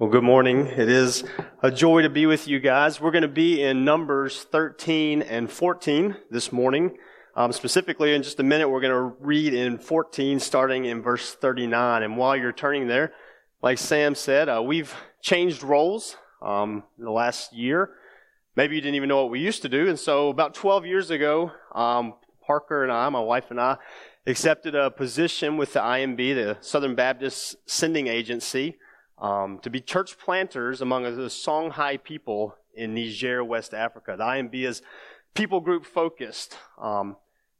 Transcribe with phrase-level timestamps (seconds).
[0.00, 0.66] Well, good morning.
[0.66, 1.24] It is
[1.62, 3.02] a joy to be with you guys.
[3.02, 6.96] We're going to be in Numbers 13 and 14 this morning.
[7.36, 11.34] Um, specifically, in just a minute, we're going to read in 14, starting in verse
[11.34, 12.02] 39.
[12.02, 13.12] And while you're turning there,
[13.60, 17.90] like Sam said, uh, we've changed roles um, in the last year.
[18.56, 19.86] Maybe you didn't even know what we used to do.
[19.86, 22.14] And so, about 12 years ago, um,
[22.46, 23.76] Parker and I, my wife and I,
[24.26, 28.78] accepted a position with the IMB, the Southern Baptist Sending Agency
[29.20, 34.14] um, to be church planters among the Songhai people in Niger, West Africa.
[34.16, 34.82] The IMB is
[35.34, 36.56] people group focused.
[36.80, 37.16] Um,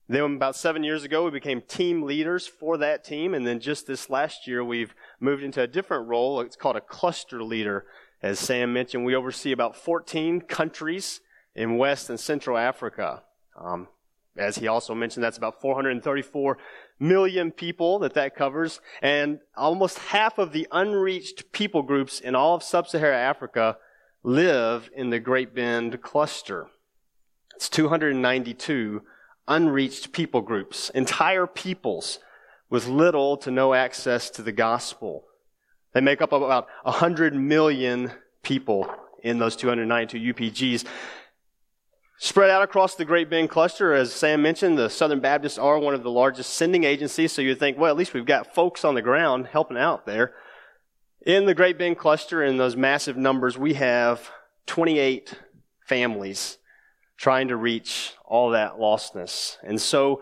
[0.09, 3.33] then about seven years ago, we became team leaders for that team.
[3.35, 6.41] And then just this last year, we've moved into a different role.
[6.41, 7.87] It's called a cluster leader.
[8.23, 11.21] As Sam mentioned, we oversee about 14 countries
[11.55, 13.23] in West and Central Africa.
[13.57, 13.89] Um,
[14.37, 16.59] as he also mentioned, that's about 434
[16.99, 22.55] million people that that covers, and almost half of the unreached people groups in all
[22.55, 23.77] of sub-Saharan Africa
[24.23, 26.69] live in the Great Bend cluster.
[27.57, 29.03] It's 292
[29.49, 32.21] unreached people groups, entire peoples
[32.69, 35.25] with little to no access to the gospel.
[35.93, 38.89] They make up about 100 million people
[39.23, 40.87] in those 292 UPGs.
[42.23, 45.95] Spread out across the Great Bend cluster, as Sam mentioned, the Southern Baptists are one
[45.95, 48.95] of the largest sending agencies, so you think, well, at least we've got folks on
[48.95, 50.35] the ground helping out there.
[51.25, 54.31] In the Great Bend cluster, in those massive numbers, we have
[54.67, 55.35] 28
[55.89, 56.59] families
[57.17, 59.57] trying to reach all that lostness.
[59.63, 60.21] And so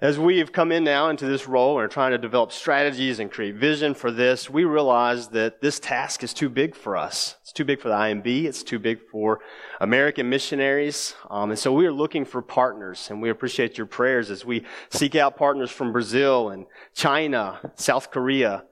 [0.00, 3.18] as we have come in now into this role and are trying to develop strategies
[3.18, 7.36] and create vision for this, we realize that this task is too big for us.
[7.42, 8.44] It's too big for the IMB.
[8.44, 9.40] It's too big for
[9.78, 11.14] American missionaries.
[11.28, 14.64] Um, and so we are looking for partners, and we appreciate your prayers as we
[14.88, 18.64] seek out partners from Brazil and China, South Korea,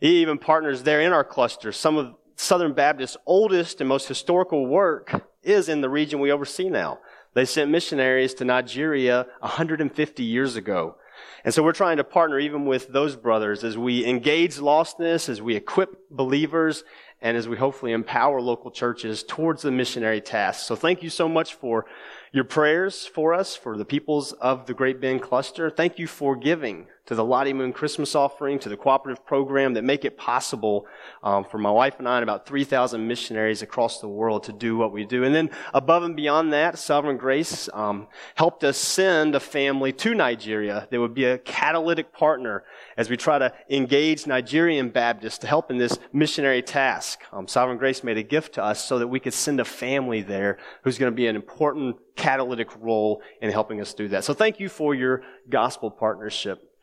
[0.00, 1.72] even partners there in our cluster.
[1.72, 6.68] Some of Southern Baptist's oldest and most historical work is in the region we oversee
[6.68, 6.98] now.
[7.36, 10.96] They sent missionaries to Nigeria 150 years ago.
[11.44, 15.42] And so we're trying to partner even with those brothers as we engage lostness, as
[15.42, 16.82] we equip believers,
[17.20, 20.66] and as we hopefully empower local churches towards the missionary task.
[20.66, 21.84] So thank you so much for
[22.32, 25.68] your prayers for us, for the peoples of the Great Bend cluster.
[25.68, 29.84] Thank you for giving to the Lottie Moon Christmas offering, to the cooperative program that
[29.84, 30.86] make it possible
[31.22, 34.76] um, for my wife and I and about 3,000 missionaries across the world to do
[34.76, 35.24] what we do.
[35.24, 40.14] And then above and beyond that, Sovereign Grace um, helped us send a family to
[40.14, 42.64] Nigeria that would be a catalytic partner
[42.96, 47.20] as we try to engage Nigerian Baptists to help in this missionary task.
[47.32, 50.22] Um, Sovereign Grace made a gift to us so that we could send a family
[50.22, 54.24] there who's going to be an important catalytic role in helping us do that.
[54.24, 56.75] So thank you for your gospel partnership.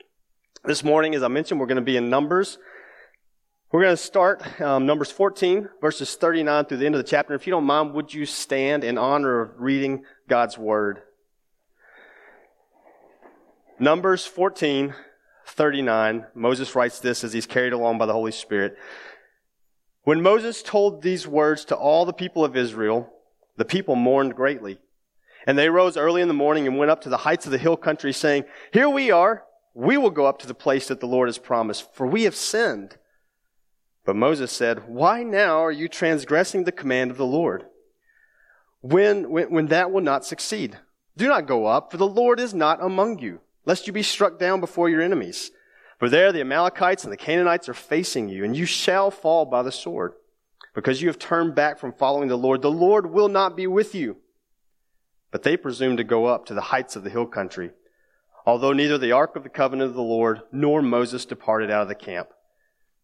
[0.65, 2.57] This morning, as I mentioned, we're going to be in Numbers.
[3.73, 7.33] We're going to start um, Numbers 14, verses 39 through the end of the chapter.
[7.33, 11.01] If you don't mind, would you stand in honor of reading God's Word?
[13.77, 14.93] Numbers 14,
[15.47, 16.27] 39.
[16.33, 18.77] Moses writes this as he's carried along by the Holy Spirit.
[20.03, 23.11] When Moses told these words to all the people of Israel,
[23.57, 24.79] the people mourned greatly.
[25.45, 27.57] And they rose early in the morning and went up to the heights of the
[27.57, 31.07] hill country, saying, Here we are we will go up to the place that the
[31.07, 32.97] Lord has promised, for we have sinned.
[34.05, 37.65] But Moses said, Why now are you transgressing the command of the Lord?
[38.81, 40.77] When, when, when that will not succeed.
[41.15, 44.39] Do not go up, for the Lord is not among you, lest you be struck
[44.39, 45.51] down before your enemies.
[45.99, 49.63] For there the Amalekites and the Canaanites are facing you, and you shall fall by
[49.63, 50.13] the sword.
[50.75, 53.95] Because you have turned back from following the Lord, the Lord will not be with
[53.95, 54.17] you.
[55.31, 57.71] But they presumed to go up to the heights of the hill country
[58.45, 61.87] although neither the ark of the covenant of the Lord nor Moses departed out of
[61.87, 62.29] the camp.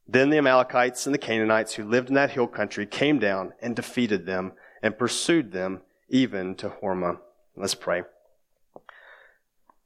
[0.07, 3.75] Then the Amalekites and the Canaanites who lived in that hill country came down and
[3.75, 7.19] defeated them and pursued them even to Hormah.
[7.55, 8.03] Let's pray.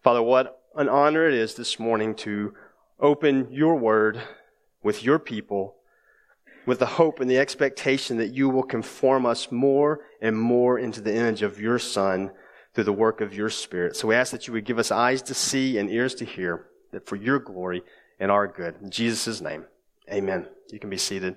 [0.02, 2.54] Father, what an honor it is this morning to
[3.00, 4.22] open your word
[4.82, 5.76] with your people
[6.66, 11.02] with the hope and the expectation that you will conform us more and more into
[11.02, 12.32] the image of your Son
[12.74, 13.96] through the work of your Spirit.
[13.96, 16.68] So we ask that you would give us eyes to see and ears to hear,
[16.92, 17.84] that for your glory
[18.20, 18.76] and our good.
[18.82, 19.66] In Jesus' name,
[20.12, 20.48] amen.
[20.72, 21.36] You can be seated.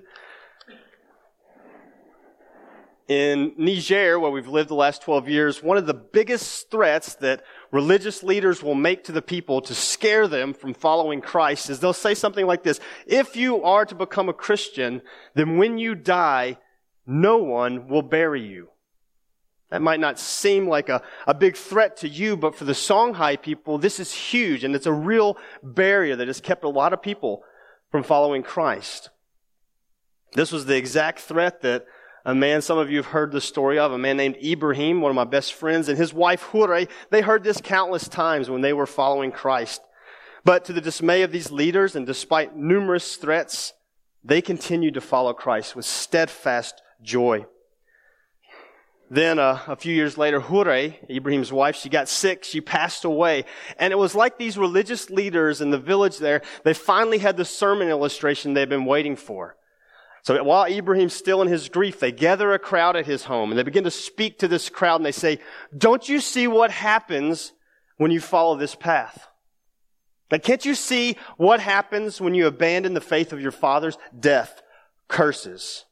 [3.07, 7.41] In Niger, where we've lived the last 12 years, one of the biggest threats that
[7.71, 11.93] religious leaders will make to the people to scare them from following Christ is they'll
[11.93, 12.81] say something like this.
[13.05, 15.01] If you are to become a Christian,
[15.35, 16.57] then when you die,
[17.05, 18.67] no one will bury you.
[19.69, 23.41] That might not seem like a, a big threat to you, but for the Songhai
[23.41, 27.01] people, this is huge, and it's a real barrier that has kept a lot of
[27.01, 27.43] people
[27.91, 29.09] from following Christ.
[30.33, 31.85] This was the exact threat that
[32.25, 35.09] a man, some of you have heard the story of, a man named Ibrahim, one
[35.09, 38.73] of my best friends, and his wife Hure, they heard this countless times when they
[38.73, 39.81] were following Christ.
[40.43, 43.73] But to the dismay of these leaders, and despite numerous threats,
[44.23, 47.45] they continued to follow Christ with steadfast joy.
[49.09, 52.43] Then uh, a few years later, Hure, Ibrahim's wife, she got sick.
[52.43, 53.45] She passed away.
[53.79, 57.45] And it was like these religious leaders in the village there, they finally had the
[57.45, 59.55] sermon illustration they'd been waiting for.
[60.23, 63.57] So while Ibrahim's still in his grief, they gather a crowd at his home and
[63.57, 65.39] they begin to speak to this crowd and they say,
[65.77, 67.53] don't you see what happens
[67.95, 69.25] when you follow this path?
[70.29, 73.97] Now, can't you see what happens when you abandon the faith of your fathers?
[74.19, 74.61] Death,
[75.07, 75.85] curses.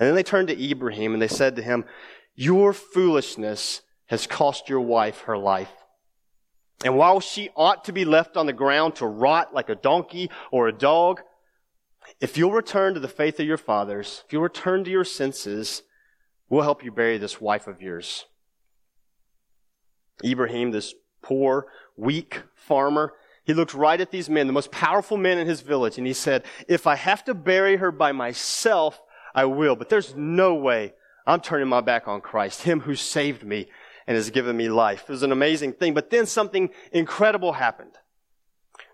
[0.00, 1.84] And then they turned to Ibrahim and they said to him,
[2.36, 5.72] your foolishness has cost your wife her life.
[6.84, 10.30] And while she ought to be left on the ground to rot like a donkey
[10.52, 11.22] or a dog,
[12.20, 15.82] if you'll return to the faith of your fathers, if you'll return to your senses,
[16.48, 18.26] we'll help you bury this wife of yours.
[20.22, 21.66] Ibrahim, this poor,
[21.96, 25.98] weak farmer, he looked right at these men, the most powerful men in his village,
[25.98, 29.00] and he said, if I have to bury her by myself,
[29.34, 30.94] I will, but there's no way
[31.26, 33.68] I'm turning my back on Christ, Him who saved me
[34.06, 35.02] and has given me life.
[35.02, 37.92] It was an amazing thing, but then something incredible happened.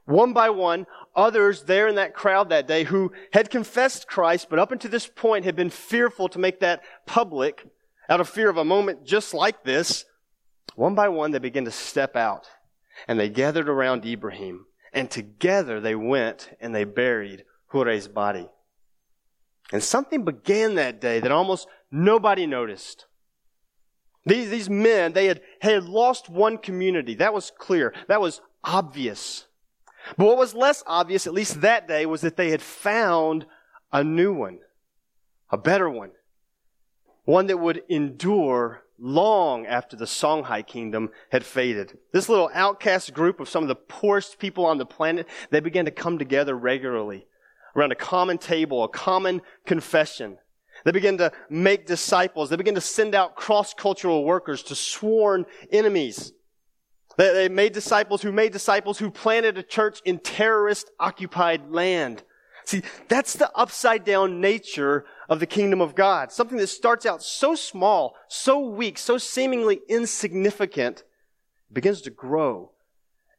[0.05, 4.58] One by one, others there in that crowd that day who had confessed Christ, but
[4.58, 7.67] up until this point had been fearful to make that public
[8.08, 10.05] out of fear of a moment just like this,
[10.75, 12.49] one by one they began to step out
[13.06, 18.49] and they gathered around Ibrahim and together they went and they buried Hure's body.
[19.73, 23.06] And something began that day that almost nobody noticed.
[24.25, 27.15] These, these men, they had, had lost one community.
[27.15, 27.93] That was clear.
[28.09, 29.47] That was obvious.
[30.17, 33.47] But what was less obvious, at least that day, was that they had found
[33.93, 34.59] a new one,
[35.50, 36.11] a better one,
[37.25, 41.99] one that would endure long after the Songhai kingdom had faded.
[42.12, 45.85] This little outcast group of some of the poorest people on the planet, they began
[45.85, 47.27] to come together regularly
[47.75, 50.38] around a common table, a common confession.
[50.84, 52.50] They began to make disciples.
[52.50, 56.32] They began to send out cross-cultural workers to sworn enemies.
[57.17, 62.23] They, they made disciples who made disciples who planted a church in terrorist occupied land.
[62.64, 66.31] See, that's the upside down nature of the kingdom of God.
[66.31, 71.02] Something that starts out so small, so weak, so seemingly insignificant,
[71.73, 72.70] begins to grow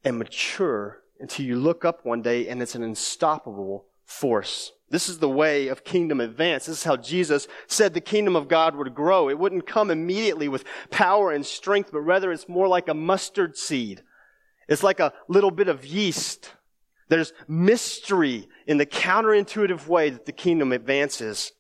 [0.04, 4.74] and mature until you look up one day and it's an unstoppable force.
[4.94, 6.68] This is the way of kingdom advance.
[6.68, 9.28] This is how Jesus said the kingdom of God would grow.
[9.28, 13.57] It wouldn't come immediately with power and strength, but rather it's more like a mustard
[13.57, 14.04] seed.
[14.69, 16.54] It's like a little bit of yeast.
[17.10, 21.54] There's mystery in the counterintuitive way that the kingdom advances.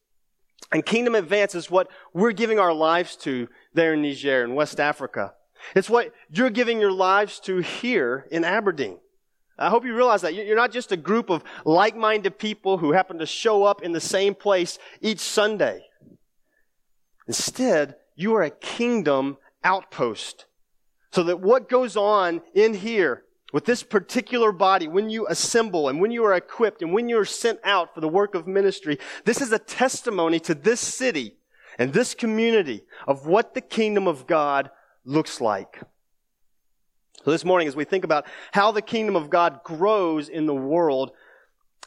[0.71, 4.79] And kingdom advance is what we're giving our lives to there in Niger in West
[4.79, 5.33] Africa.
[5.75, 8.99] It's what you're giving your lives to here in Aberdeen.
[9.57, 10.33] I hope you realize that.
[10.33, 14.01] You're not just a group of like-minded people who happen to show up in the
[14.01, 15.85] same place each Sunday.
[17.27, 20.45] Instead, you are a kingdom outpost.
[21.11, 23.23] So that what goes on in here
[23.53, 27.19] with this particular body, when you assemble and when you are equipped and when you
[27.19, 31.37] are sent out for the work of ministry, this is a testimony to this city
[31.77, 34.71] and this community of what the kingdom of God
[35.05, 35.81] looks like.
[37.23, 40.53] So this morning, as we think about how the kingdom of God grows in the
[40.55, 41.11] world,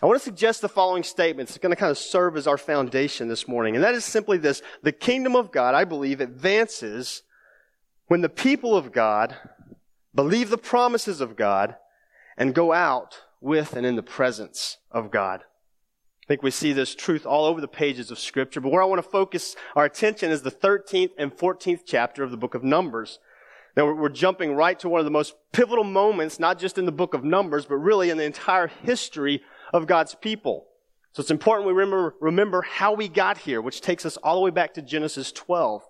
[0.03, 1.53] I want to suggest the following statements.
[1.53, 3.75] It's going to kind of serve as our foundation this morning.
[3.75, 4.63] And that is simply this.
[4.83, 7.23] The kingdom of God, I believe, advances
[8.07, 9.37] when the people of God
[10.15, 11.77] believe the promises of God
[12.39, 15.41] and go out with and in the presence of God.
[15.41, 18.87] I think we see this truth all over the pages of scripture, but where I
[18.87, 22.65] want to focus our attention is the 13th and 14th chapter of the book of
[22.65, 23.19] Numbers.
[23.77, 26.93] Now we're jumping right to one of the most pivotal moments, not just in the
[26.93, 29.43] book of Numbers, but really in the entire history
[29.73, 30.67] of God's people.
[31.13, 34.41] So it's important we remember, remember how we got here, which takes us all the
[34.43, 35.83] way back to Genesis 12.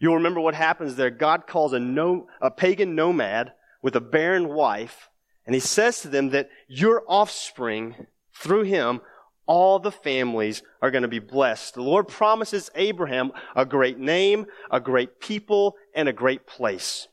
[0.00, 1.10] You'll remember what happens there.
[1.10, 5.10] God calls a, no, a pagan nomad with a barren wife,
[5.46, 9.00] and he says to them that your offspring, through him,
[9.46, 11.74] all the families are going to be blessed.
[11.74, 17.08] The Lord promises Abraham a great name, a great people, and a great place.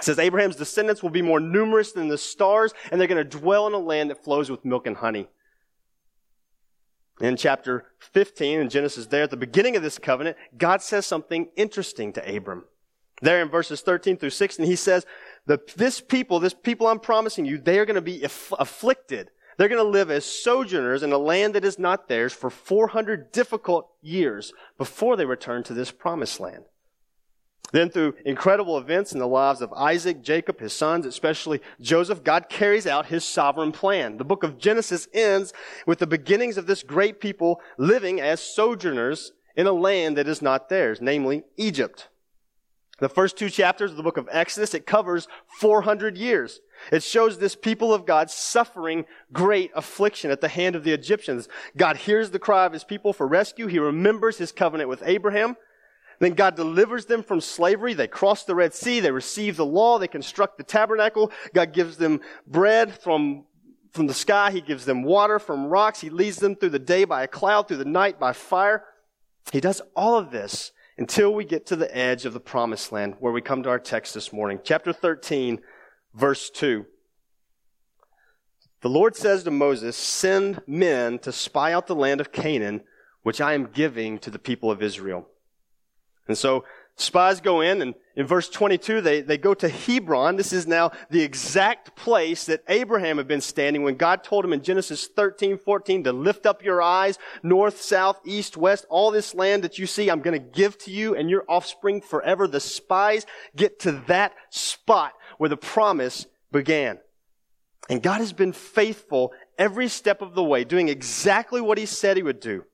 [0.00, 3.38] It says Abraham's descendants will be more numerous than the stars, and they're going to
[3.38, 5.28] dwell in a land that flows with milk and honey.
[7.20, 11.50] In chapter 15 in Genesis, there at the beginning of this covenant, God says something
[11.54, 12.64] interesting to Abram.
[13.20, 15.04] There in verses 13 through 16, he says,
[15.76, 19.30] this people, this people I'm promising you, they are going to be aff- afflicted.
[19.58, 23.32] They're going to live as sojourners in a land that is not theirs for 400
[23.32, 26.64] difficult years before they return to this promised land.
[27.72, 32.48] Then through incredible events in the lives of Isaac, Jacob, his sons, especially Joseph, God
[32.48, 34.16] carries out his sovereign plan.
[34.16, 35.52] The book of Genesis ends
[35.86, 40.42] with the beginnings of this great people living as sojourners in a land that is
[40.42, 42.08] not theirs, namely Egypt.
[42.98, 45.26] The first two chapters of the book of Exodus, it covers
[45.58, 46.60] 400 years.
[46.92, 51.48] It shows this people of God suffering great affliction at the hand of the Egyptians.
[51.76, 53.66] God hears the cry of his people for rescue.
[53.66, 55.56] He remembers his covenant with Abraham.
[56.20, 57.94] Then God delivers them from slavery.
[57.94, 59.00] They cross the Red Sea.
[59.00, 59.98] They receive the law.
[59.98, 61.32] They construct the tabernacle.
[61.54, 63.46] God gives them bread from,
[63.92, 64.50] from the sky.
[64.50, 66.02] He gives them water from rocks.
[66.02, 68.84] He leads them through the day by a cloud, through the night by fire.
[69.50, 73.16] He does all of this until we get to the edge of the promised land
[73.18, 74.60] where we come to our text this morning.
[74.62, 75.58] Chapter 13,
[76.14, 76.84] verse 2.
[78.82, 82.82] The Lord says to Moses, Send men to spy out the land of Canaan,
[83.22, 85.26] which I am giving to the people of Israel.
[86.30, 86.64] And so
[86.96, 90.36] spies go in, and in verse 22, they, they go to Hebron.
[90.36, 94.52] This is now the exact place that Abraham had been standing when God told him
[94.52, 99.34] in Genesis 13, 14 to lift up your eyes north, south, east, west, all this
[99.34, 102.46] land that you see, I'm going to give to you and your offspring forever.
[102.46, 106.98] The spies get to that spot where the promise began.
[107.88, 112.16] And God has been faithful every step of the way, doing exactly what he said
[112.16, 112.64] he would do.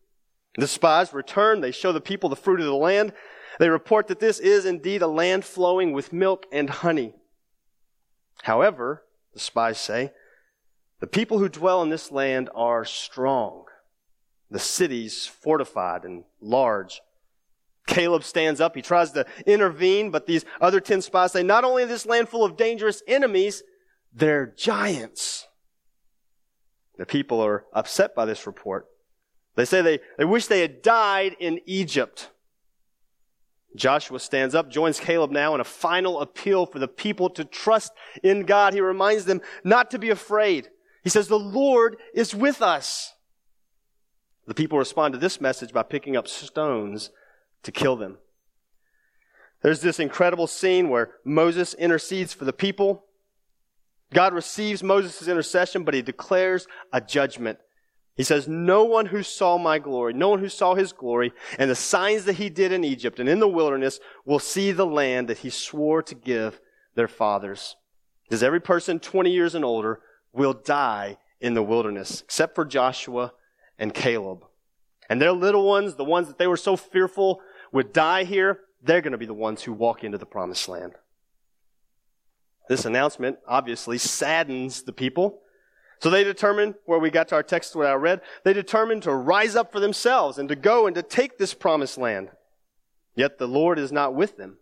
[0.59, 1.61] The spies return.
[1.61, 3.13] They show the people the fruit of the land.
[3.59, 7.15] They report that this is indeed a land flowing with milk and honey.
[8.43, 10.13] However, the spies say,
[11.01, 13.65] the people who dwell in this land are strong.
[14.51, 17.01] The cities fortified and large.
[17.87, 18.75] Caleb stands up.
[18.75, 22.29] He tries to intervene, but these other 10 spies say, not only is this land
[22.29, 23.63] full of dangerous enemies,
[24.13, 25.47] they're giants.
[26.99, 28.87] The people are upset by this report.
[29.55, 32.31] They say they, they wish they had died in Egypt.
[33.77, 37.93] Joshua stands up, joins Caleb now in a final appeal for the people to trust
[38.23, 38.73] in God.
[38.73, 40.69] He reminds them not to be afraid.
[41.05, 43.13] He says, the Lord is with us.
[44.47, 47.11] The people respond to this message by picking up stones
[47.63, 48.19] to kill them.
[49.63, 53.05] There's this incredible scene where Moses intercedes for the people.
[54.13, 57.59] God receives Moses' intercession, but he declares a judgment
[58.17, 61.71] he says, No one who saw my glory, no one who saw his glory, and
[61.71, 65.29] the signs that he did in Egypt and in the wilderness will see the land
[65.29, 66.61] that he swore to give
[66.95, 67.77] their fathers.
[68.25, 70.01] Because every person 20 years and older
[70.33, 73.33] will die in the wilderness, except for Joshua
[73.79, 74.45] and Caleb.
[75.09, 79.03] And their little ones, the ones that they were so fearful would die here, they're
[79.03, 80.95] going to be the ones who walk into the promised land.
[82.69, 85.43] This announcement obviously saddens the people
[86.01, 89.15] so they determined, where we got to our text where I read, they determined to
[89.15, 92.31] rise up for themselves and to go and to take this promised land.
[93.15, 94.59] Yet the Lord is not with them.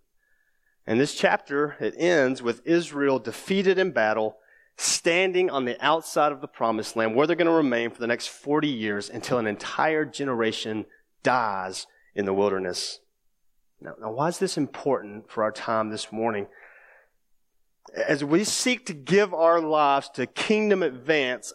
[0.86, 4.36] And this chapter, it ends with Israel defeated in battle,
[4.76, 8.06] standing on the outside of the promised land, where they're going to remain for the
[8.06, 10.86] next 40 years until an entire generation
[11.22, 13.00] dies in the wilderness.
[13.80, 16.46] Now, now why is this important for our time this morning?
[17.94, 21.52] As we seek to give our lives to kingdom advance,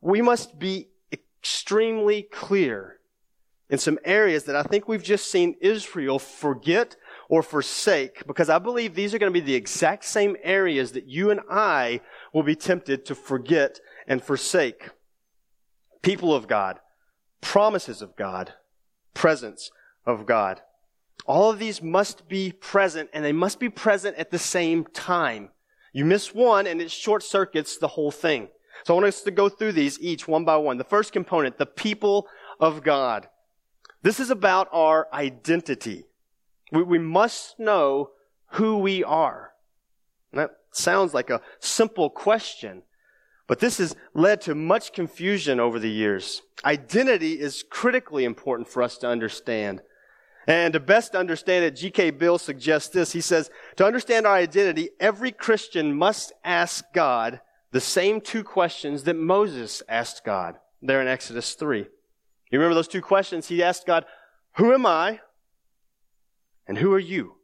[0.00, 2.98] we must be extremely clear
[3.70, 6.96] in some areas that I think we've just seen Israel forget
[7.28, 11.08] or forsake, because I believe these are going to be the exact same areas that
[11.08, 12.02] you and I
[12.34, 14.90] will be tempted to forget and forsake.
[16.02, 16.80] People of God,
[17.40, 18.52] promises of God,
[19.14, 19.70] presence
[20.04, 20.60] of God.
[21.26, 25.50] All of these must be present and they must be present at the same time.
[25.92, 28.48] You miss one and it short circuits the whole thing.
[28.84, 30.76] So I want us to go through these each one by one.
[30.76, 32.26] The first component, the people
[32.60, 33.28] of God.
[34.02, 36.04] This is about our identity.
[36.70, 38.10] We, we must know
[38.52, 39.52] who we are.
[40.32, 42.82] And that sounds like a simple question,
[43.46, 46.42] but this has led to much confusion over the years.
[46.64, 49.80] Identity is critically important for us to understand.
[50.46, 52.10] And to best understand it, G.K.
[52.10, 53.12] Beale suggests this.
[53.12, 57.40] He says, to understand our identity, every Christian must ask God
[57.72, 61.78] the same two questions that Moses asked God there in Exodus 3.
[61.78, 63.48] You remember those two questions?
[63.48, 64.04] He asked God,
[64.56, 65.20] who am I?
[66.66, 67.36] And who are you?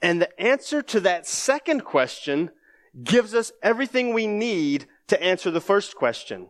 [0.00, 2.50] And the answer to that second question
[3.02, 6.48] gives us everything we need to answer the first question.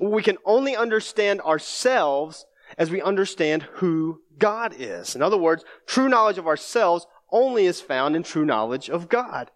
[0.00, 2.46] We can only understand ourselves
[2.78, 5.14] as we understand who God is.
[5.14, 9.50] In other words, true knowledge of ourselves only is found in true knowledge of God.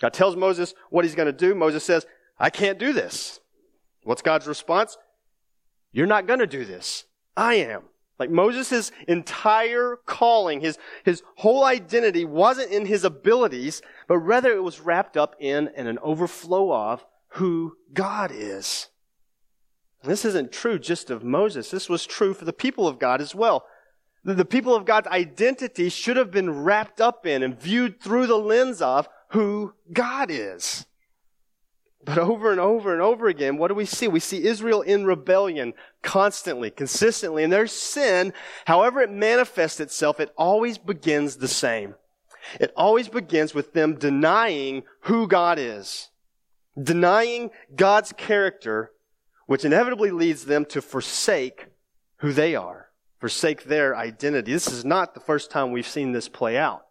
[0.00, 1.54] God tells Moses what he's going to do.
[1.54, 2.06] Moses says,
[2.38, 3.40] I can't do this.
[4.04, 4.96] What's God's response?
[5.92, 7.04] You're not going to do this.
[7.36, 7.82] I am.
[8.18, 14.62] Like Moses' entire calling, his, his whole identity wasn't in his abilities, but rather it
[14.62, 18.88] was wrapped up in and an overflow of who God is.
[20.02, 21.70] This isn't true just of Moses.
[21.70, 23.66] This was true for the people of God as well.
[24.24, 28.38] The people of God's identity should have been wrapped up in and viewed through the
[28.38, 30.86] lens of who God is.
[32.04, 34.08] But over and over and over again, what do we see?
[34.08, 38.32] We see Israel in rebellion constantly, consistently, and their sin,
[38.64, 41.94] however it manifests itself, it always begins the same.
[42.58, 46.08] It always begins with them denying who God is,
[46.82, 48.92] denying God's character,
[49.50, 51.66] which inevitably leads them to forsake
[52.18, 52.86] who they are,
[53.18, 54.52] forsake their identity.
[54.52, 56.82] This is not the first time we've seen this play out.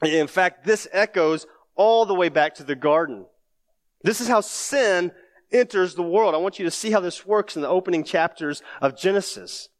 [0.00, 3.26] In fact, this echoes all the way back to the garden.
[4.04, 5.10] This is how sin
[5.50, 6.36] enters the world.
[6.36, 9.70] I want you to see how this works in the opening chapters of Genesis.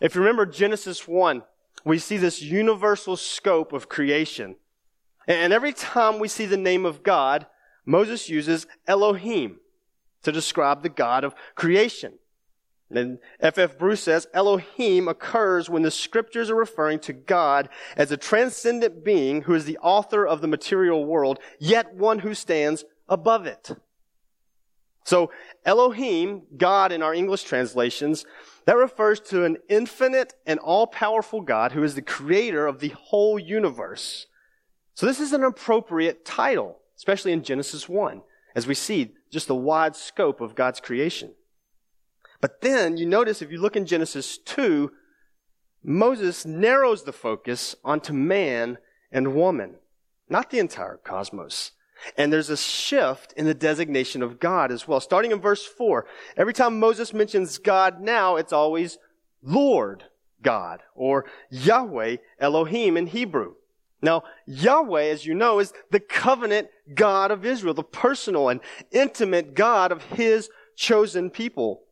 [0.00, 1.42] If you remember Genesis 1,
[1.84, 4.56] we see this universal scope of creation.
[5.28, 7.44] And every time we see the name of God,
[7.84, 9.58] Moses uses Elohim
[10.22, 12.14] to describe the God of creation.
[12.90, 13.58] And F.
[13.58, 13.78] F.
[13.78, 19.42] Bruce says Elohim occurs when the scriptures are referring to God as a transcendent being
[19.42, 23.70] who is the author of the material world, yet one who stands above it.
[25.04, 25.30] So
[25.64, 28.24] Elohim, God in our English translations,
[28.66, 33.38] that refers to an infinite and all-powerful God who is the creator of the whole
[33.38, 34.26] universe.
[34.94, 38.22] So this is an appropriate title, especially in Genesis 1,
[38.54, 41.32] as we see just the wide scope of God's creation.
[42.40, 44.92] But then you notice if you look in Genesis 2,
[45.82, 48.78] Moses narrows the focus onto man
[49.10, 49.76] and woman,
[50.28, 51.72] not the entire cosmos.
[52.16, 55.00] And there's a shift in the designation of God as well.
[55.00, 56.04] Starting in verse 4,
[56.36, 58.98] every time Moses mentions God now, it's always
[59.42, 60.04] Lord
[60.42, 63.54] God or Yahweh Elohim in Hebrew.
[64.02, 68.60] Now, Yahweh, as you know, is the covenant God of Israel, the personal and
[68.90, 71.84] intimate God of His chosen people.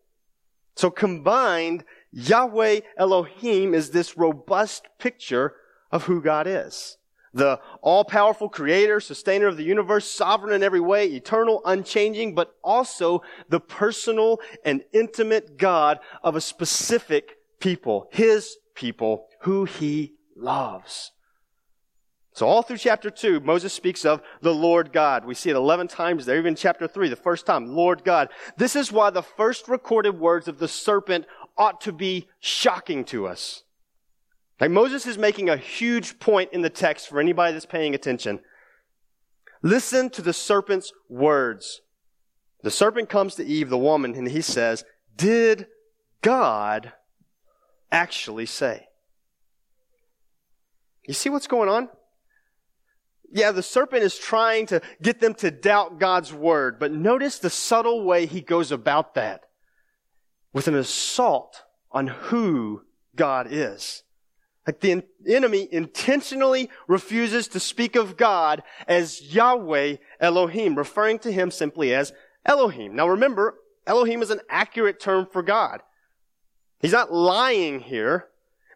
[0.74, 5.54] So combined, Yahweh Elohim is this robust picture
[5.92, 6.96] of who God is
[7.32, 13.22] the all-powerful creator, sustainer of the universe, sovereign in every way, eternal, unchanging, but also
[13.48, 21.12] the personal and intimate God of a specific people, his people, who he loves.
[22.40, 25.26] So all through chapter 2, Moses speaks of the Lord God.
[25.26, 28.30] We see it 11 times there, even chapter 3, the first time, Lord God.
[28.56, 31.26] This is why the first recorded words of the serpent
[31.58, 33.64] ought to be shocking to us.
[34.58, 38.40] Like Moses is making a huge point in the text for anybody that's paying attention.
[39.62, 41.82] Listen to the serpent's words.
[42.62, 44.82] The serpent comes to Eve, the woman, and he says,
[45.14, 45.66] Did
[46.22, 46.94] God
[47.92, 48.86] actually say?
[51.06, 51.90] You see what's going on?
[53.32, 57.50] Yeah, the serpent is trying to get them to doubt God's word, but notice the
[57.50, 59.44] subtle way he goes about that
[60.52, 61.62] with an assault
[61.92, 62.82] on who
[63.14, 64.02] God is.
[64.66, 71.50] Like the enemy intentionally refuses to speak of God as Yahweh Elohim, referring to him
[71.50, 72.12] simply as
[72.44, 72.94] Elohim.
[72.94, 73.54] Now remember,
[73.86, 75.80] Elohim is an accurate term for God.
[76.78, 78.28] He's not lying here,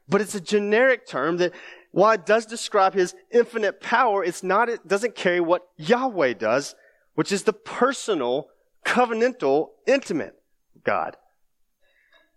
[0.09, 1.53] but it's a generic term that
[1.95, 6.75] while it does describe his infinite power, it's not, it doesn't carry what Yahweh does,
[7.15, 8.49] which is the personal,
[8.85, 10.35] covenantal, intimate
[10.83, 11.17] God.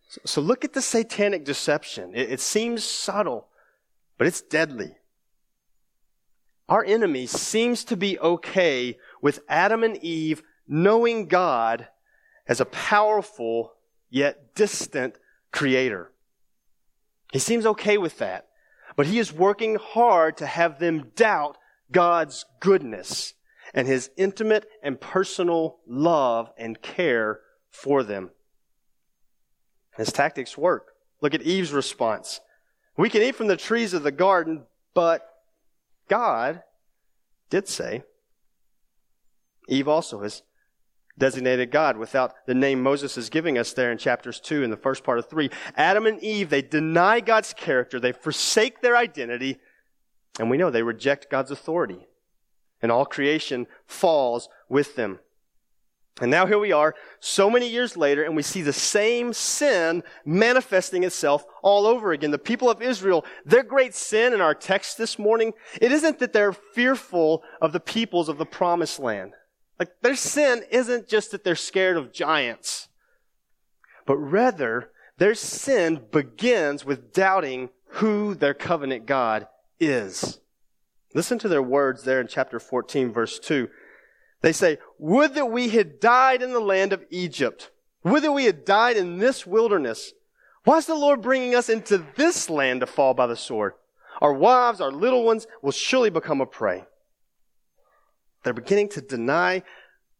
[0.09, 2.11] So, so look at the satanic deception.
[2.13, 3.47] It, it seems subtle,
[4.19, 4.91] but it's deadly.
[6.69, 11.87] Our enemy seems to be okay with Adam and Eve knowing God
[12.47, 13.71] as a powerful
[14.11, 15.15] yet distant
[15.51, 16.11] creator.
[17.33, 18.49] He seems okay with that.
[18.97, 21.57] But he is working hard to have them doubt
[21.91, 23.35] God's goodness
[23.73, 28.31] and his intimate and personal love and care for them.
[29.95, 30.93] His tactics work.
[31.21, 32.41] Look at Eve's response.
[32.97, 34.63] We can eat from the trees of the garden,
[34.95, 35.27] but
[36.09, 36.63] God
[37.51, 38.03] did say.
[39.69, 40.41] Eve also has
[41.17, 44.77] designated God without the name Moses is giving us there in chapters 2 and the
[44.77, 45.49] first part of 3.
[45.75, 49.59] Adam and Eve, they deny God's character, they forsake their identity,
[50.39, 52.07] and we know they reject God's authority.
[52.81, 55.19] And all creation falls with them.
[56.19, 60.03] And now here we are, so many years later, and we see the same sin
[60.25, 62.31] manifesting itself all over again.
[62.31, 66.33] The people of Israel, their great sin in our text this morning, it isn't that
[66.33, 69.33] they're fearful of the peoples of the promised land.
[69.79, 72.87] Like their sin isn't just that they're scared of giants,
[74.05, 79.47] but rather their sin begins with doubting who their covenant God
[79.79, 80.39] is.
[81.13, 83.69] Listen to their words there in chapter 14, verse 2.
[84.41, 87.71] They say, Would that we had died in the land of Egypt.
[88.03, 90.13] Would that we had died in this wilderness.
[90.63, 93.73] Why is the Lord bringing us into this land to fall by the sword?
[94.21, 96.85] Our wives, our little ones will surely become a prey.
[98.47, 99.61] They're beginning to deny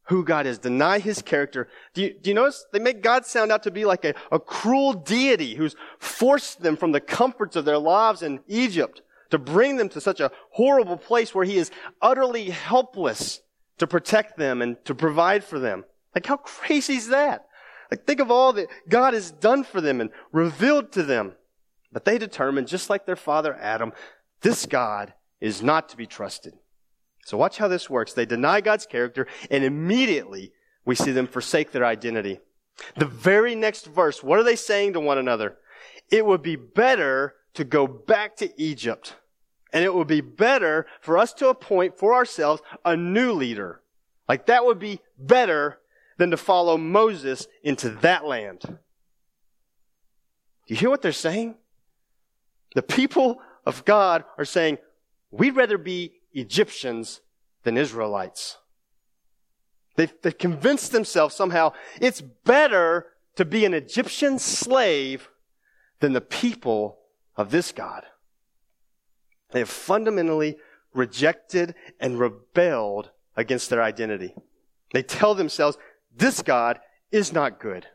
[0.08, 1.70] who God is, deny his character.
[1.94, 2.66] Do you, do you notice?
[2.74, 6.76] They make God sound out to be like a, a cruel deity who's forced them
[6.76, 10.98] from the comforts of their lives in Egypt to bring them to such a horrible
[10.98, 13.40] place where he is utterly helpless
[13.78, 15.86] to protect them and to provide for them.
[16.14, 17.48] Like how crazy is that?
[17.90, 21.32] Like think of all that God has done for them and revealed to them.
[21.94, 23.94] But they determined, just like their father Adam,
[24.42, 26.56] this God is not to be trusted.
[27.28, 28.14] So watch how this works.
[28.14, 30.54] They deny God's character and immediately
[30.86, 32.40] we see them forsake their identity.
[32.96, 35.58] The very next verse, what are they saying to one another?
[36.10, 39.18] It would be better to go back to Egypt.
[39.74, 43.82] And it would be better for us to appoint for ourselves a new leader.
[44.30, 45.80] Like that would be better
[46.18, 48.62] than to follow Moses into that land.
[48.62, 48.78] Do
[50.68, 51.56] you hear what they're saying?
[52.74, 54.78] The people of God are saying,
[55.30, 57.22] we'd rather be Egyptians
[57.64, 58.58] than Israelites.
[59.96, 65.30] They've, they've convinced themselves somehow it's better to be an Egyptian slave
[66.00, 67.00] than the people
[67.36, 68.04] of this God.
[69.52, 70.58] They have fundamentally
[70.94, 74.36] rejected and rebelled against their identity.
[74.94, 75.78] They tell themselves,
[76.16, 76.80] this God
[77.12, 77.88] is not good.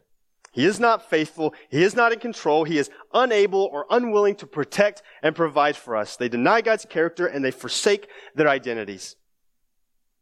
[0.52, 1.54] He is not faithful.
[1.70, 2.64] He is not in control.
[2.64, 6.16] He is unable or unwilling to protect and provide for us.
[6.16, 9.16] They deny God's character and they forsake their identities.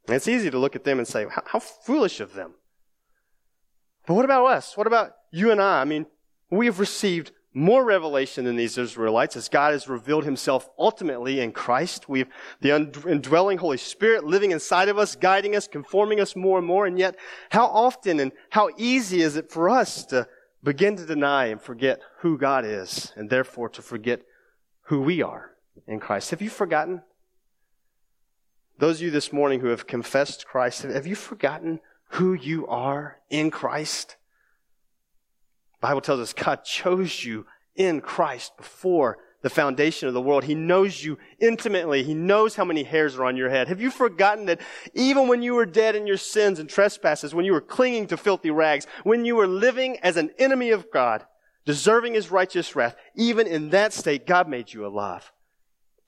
[0.07, 2.55] And it's easy to look at them and say, how, how foolish of them.
[4.07, 4.77] But what about us?
[4.77, 5.81] What about you and I?
[5.81, 6.07] I mean,
[6.49, 11.51] we have received more revelation than these Israelites as God has revealed himself ultimately in
[11.53, 12.09] Christ.
[12.09, 12.29] We have
[12.61, 12.73] the
[13.09, 16.87] indwelling Holy Spirit living inside of us, guiding us, conforming us more and more.
[16.87, 17.17] And yet,
[17.51, 20.29] how often and how easy is it for us to
[20.63, 24.23] begin to deny and forget who God is and therefore to forget
[24.83, 25.51] who we are
[25.89, 26.31] in Christ?
[26.31, 27.03] Have you forgotten?
[28.79, 33.19] Those of you this morning who have confessed Christ, have you forgotten who you are
[33.29, 34.17] in Christ?
[35.81, 40.45] Bible tells us God chose you in Christ before the foundation of the world.
[40.45, 42.03] He knows you intimately.
[42.03, 43.69] He knows how many hairs are on your head.
[43.69, 44.61] Have you forgotten that
[44.93, 48.19] even when you were dead in your sins and trespasses, when you were clinging to
[48.19, 51.25] filthy rags, when you were living as an enemy of God,
[51.65, 55.33] deserving his righteous wrath, even in that state, God made you alive,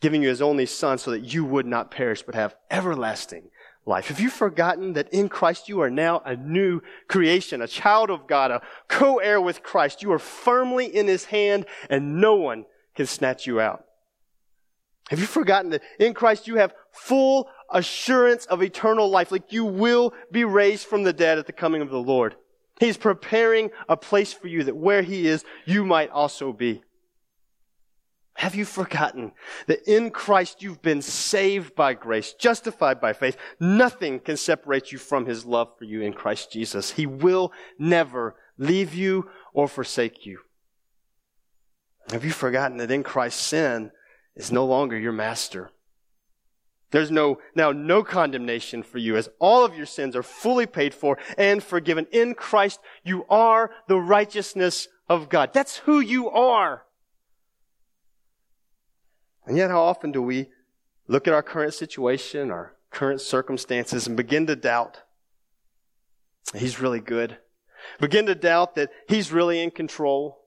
[0.00, 3.48] giving you his only son so that you would not perish but have everlasting
[3.84, 4.08] life.
[4.08, 8.26] Have you forgotten that in Christ you are now a new creation, a child of
[8.26, 10.02] God, a co-heir with Christ?
[10.02, 12.64] You are firmly in his hand and no one
[12.94, 13.84] can snatch you out.
[15.10, 19.64] Have you forgotten that in Christ you have full assurance of eternal life, like you
[19.64, 22.36] will be raised from the dead at the coming of the Lord?
[22.78, 26.82] He's preparing a place for you that where he is, you might also be.
[28.42, 29.30] Have you forgotten
[29.68, 33.36] that in Christ you've been saved by grace, justified by faith?
[33.60, 36.90] Nothing can separate you from his love for you in Christ Jesus.
[36.90, 40.40] He will never leave you or forsake you.
[42.10, 43.92] Have you forgotten that in Christ sin
[44.34, 45.70] is no longer your master?
[46.90, 50.94] There's no, now no condemnation for you as all of your sins are fully paid
[50.94, 52.08] for and forgiven.
[52.10, 55.52] In Christ, you are the righteousness of God.
[55.52, 56.82] That's who you are.
[59.46, 60.48] And yet, how often do we
[61.08, 64.98] look at our current situation, our current circumstances, and begin to doubt
[66.54, 67.38] He's really good?
[68.00, 70.38] Begin to doubt that He's really in control?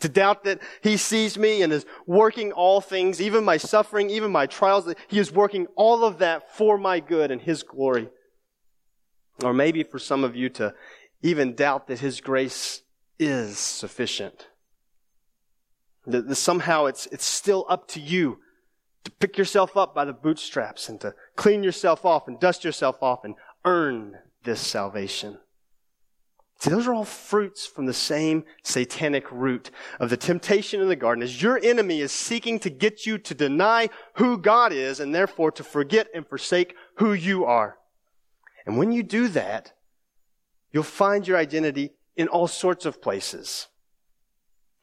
[0.00, 4.32] To doubt that He sees me and is working all things, even my suffering, even
[4.32, 8.08] my trials, that He is working all of that for my good and His glory.
[9.42, 10.74] Or maybe for some of you to
[11.22, 12.82] even doubt that His grace
[13.18, 14.48] is sufficient.
[16.06, 18.38] That, somehow it's, it's still up to you
[19.04, 23.02] to pick yourself up by the bootstraps and to clean yourself off and dust yourself
[23.02, 23.34] off and
[23.64, 25.38] earn this salvation.
[26.60, 30.96] See, those are all fruits from the same satanic root of the temptation in the
[30.96, 35.14] garden as your enemy is seeking to get you to deny who God is and
[35.14, 37.78] therefore to forget and forsake who you are.
[38.66, 39.72] And when you do that,
[40.70, 43.68] you'll find your identity in all sorts of places.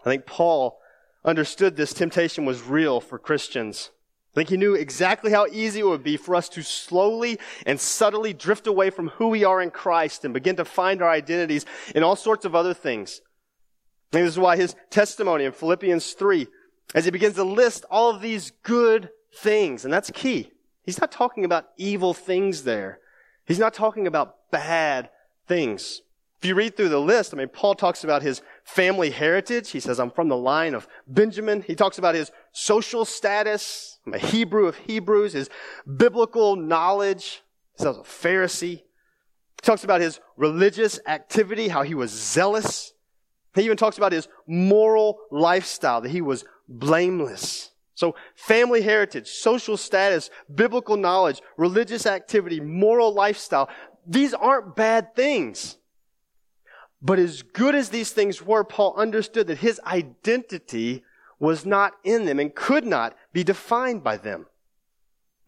[0.02, 0.80] I think Paul
[1.28, 3.92] understood this temptation was real for Christians.
[4.34, 7.80] I think he knew exactly how easy it would be for us to slowly and
[7.80, 11.66] subtly drift away from who we are in Christ and begin to find our identities
[11.94, 13.22] in all sorts of other things.
[14.14, 16.48] And this is why his testimony in Philippians 3,
[16.96, 20.52] as he begins to list all of these good things, and that's key.
[20.84, 23.00] He's not talking about evil things there.
[23.46, 25.10] He's not talking about bad
[25.48, 26.02] things.
[26.40, 29.72] If you read through the list, I mean, Paul talks about his family heritage.
[29.72, 31.62] He says, I'm from the line of Benjamin.
[31.62, 33.98] He talks about his social status.
[34.06, 35.50] I'm a Hebrew of Hebrews, his
[35.96, 37.44] biblical knowledge.
[37.78, 38.82] He says, a Pharisee.
[38.82, 42.94] He talks about his religious activity, how he was zealous.
[43.56, 47.72] He even talks about his moral lifestyle, that he was blameless.
[47.96, 53.70] So family heritage, social status, biblical knowledge, religious activity, moral lifestyle,
[54.06, 55.77] these aren't bad things.
[57.02, 61.04] But as good as these things were, Paul understood that his identity
[61.40, 64.48] was not in them and could not be defined by them.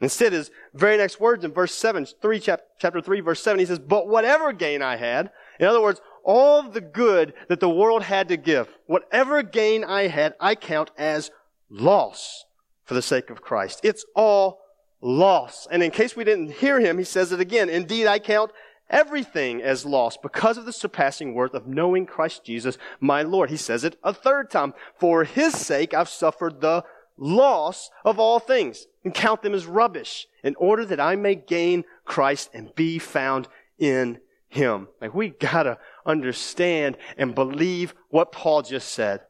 [0.01, 3.79] Instead, his very next words in verse 7, 3, chapter 3, verse 7, he says,
[3.79, 8.29] But whatever gain I had, in other words, all the good that the world had
[8.29, 11.31] to give, whatever gain I had, I count as
[11.69, 12.45] loss
[12.85, 13.81] for the sake of Christ.
[13.83, 14.61] It's all
[15.01, 15.67] loss.
[15.69, 17.69] And in case we didn't hear him, he says it again.
[17.69, 18.51] Indeed, I count
[18.89, 23.49] everything as lost because of the surpassing worth of knowing Christ Jesus, my Lord.
[23.49, 24.73] He says it a third time.
[24.95, 26.83] For his sake, I've suffered the
[27.17, 31.83] loss of all things and count them as rubbish in order that I may gain
[32.05, 33.47] Christ and be found
[33.77, 34.87] in him.
[34.99, 39.21] Like we gotta understand and believe what Paul just said.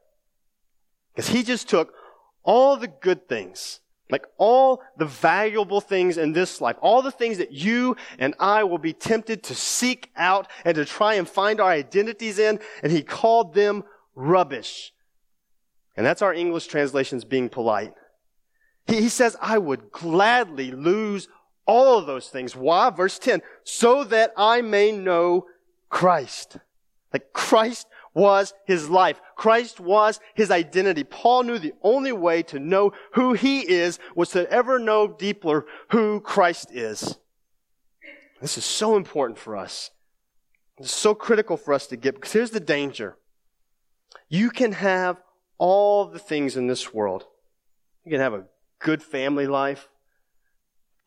[1.14, 1.94] Because he just took
[2.44, 7.38] all the good things like all the valuable things in this life, all the things
[7.38, 11.60] that you and I will be tempted to seek out and to try and find
[11.60, 13.84] our identities in, and he called them
[14.16, 14.94] rubbish.
[15.96, 17.94] And that's our English translations being polite.
[18.88, 21.28] He, he says, I would gladly lose
[21.66, 22.56] all of those things.
[22.56, 22.90] Why?
[22.90, 25.46] Verse 10, so that I may know
[25.90, 26.58] Christ.
[27.14, 29.22] Like Christ was his life.
[29.36, 31.04] Christ was his identity.
[31.04, 35.66] Paul knew the only way to know who he is was to ever know deeper
[35.90, 37.18] who Christ is.
[38.42, 39.92] This is so important for us.
[40.78, 43.18] It's so critical for us to get because here's the danger.
[44.30, 45.22] You can have
[45.58, 47.26] all the things in this world.
[48.06, 48.46] You can have a
[48.80, 49.90] good family life.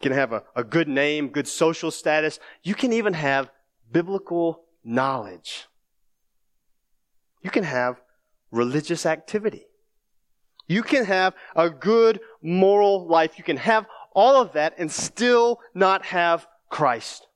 [0.00, 2.38] You can have a, a good name, good social status.
[2.62, 3.50] You can even have
[3.90, 5.66] biblical knowledge.
[7.42, 8.00] You can have
[8.50, 9.66] religious activity.
[10.68, 13.36] You can have a good moral life.
[13.36, 17.26] You can have all of that and still not have Christ.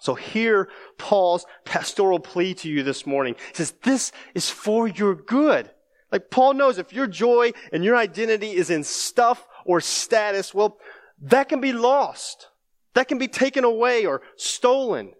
[0.00, 3.36] So hear Paul's pastoral plea to you this morning.
[3.48, 5.70] He says, this is for your good.
[6.12, 10.78] Like Paul knows if your joy and your identity is in stuff or status, well,
[11.22, 12.48] that can be lost.
[12.92, 15.14] That can be taken away or stolen.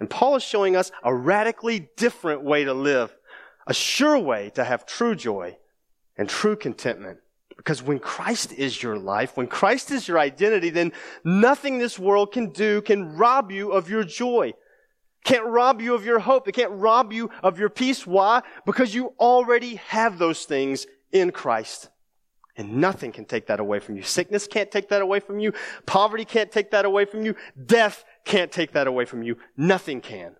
[0.00, 3.16] And Paul is showing us a radically different way to live,
[3.66, 5.56] a sure way to have true joy
[6.16, 7.18] and true contentment.
[7.56, 10.92] Because when Christ is your life, when Christ is your identity, then
[11.24, 14.52] nothing this world can do can rob you of your joy.
[15.24, 16.46] Can't rob you of your hope.
[16.46, 18.06] It can't rob you of your peace.
[18.06, 18.42] Why?
[18.64, 21.90] Because you already have those things in Christ.
[22.56, 24.02] And nothing can take that away from you.
[24.02, 25.52] Sickness can't take that away from you.
[25.86, 27.36] Poverty can't take that away from you.
[27.66, 29.36] Death can't take that away from you.
[29.56, 30.36] Nothing can.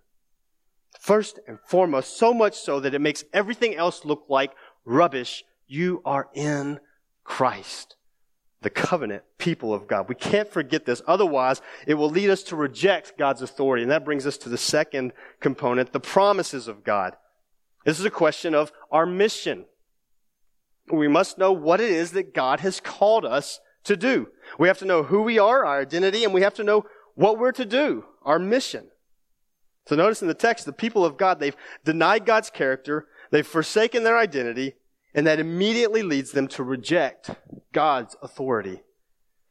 [0.98, 4.52] First and foremost, so much so that it makes everything else look like
[4.84, 5.44] rubbish.
[5.66, 6.80] You are in
[7.24, 7.96] Christ,
[8.62, 10.08] the covenant people of God.
[10.08, 11.02] We can't forget this.
[11.06, 13.82] Otherwise, it will lead us to reject God's authority.
[13.82, 17.14] And that brings us to the second component, the promises of God.
[17.84, 19.66] This is a question of our mission.
[20.90, 24.28] We must know what it is that God has called us to do.
[24.58, 26.86] We have to know who we are, our identity, and we have to know
[27.18, 28.86] what we're to do, our mission.
[29.88, 34.04] So notice in the text, the people of God, they've denied God's character, they've forsaken
[34.04, 34.74] their identity,
[35.14, 37.30] and that immediately leads them to reject
[37.72, 38.82] God's authority.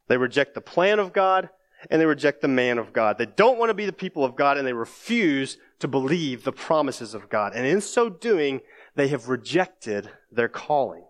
[0.08, 1.50] They reject the plan of God,
[1.92, 3.18] and they reject the man of God.
[3.18, 6.54] They don't want to be the people of God, and they refuse to believe the
[6.54, 7.54] promises of God.
[7.54, 8.62] And in so doing,
[8.96, 11.04] they have rejected their calling.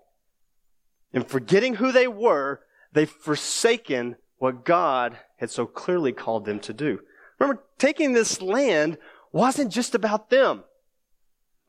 [1.14, 2.62] In forgetting who they were,
[2.94, 7.00] they've forsaken what God had so clearly called them to do.
[7.40, 8.98] Remember, taking this land
[9.32, 10.64] wasn't just about them.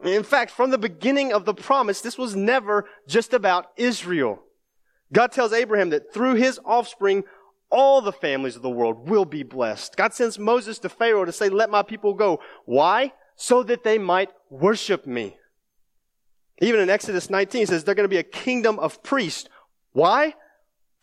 [0.05, 4.43] In fact, from the beginning of the promise, this was never just about Israel.
[5.13, 7.25] God tells Abraham that through his offspring,
[7.71, 9.97] all the families of the world will be blessed.
[9.97, 12.41] God sends Moses to Pharaoh to say, let my people go.
[12.65, 13.13] Why?
[13.37, 15.37] So that they might worship me.
[16.61, 19.49] Even in Exodus 19, it says they're going to be a kingdom of priests.
[19.93, 20.35] Why?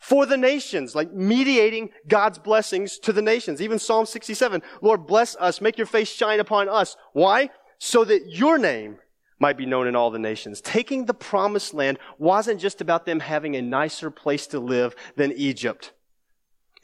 [0.06, 3.60] For the nations, like mediating God's blessings to the nations.
[3.60, 6.96] Even Psalm 67, Lord, bless us, make your face shine upon us.
[7.12, 7.50] Why?
[7.78, 8.98] So that your name
[9.40, 10.60] might be known in all the nations.
[10.60, 15.32] Taking the promised land wasn't just about them having a nicer place to live than
[15.32, 15.92] Egypt.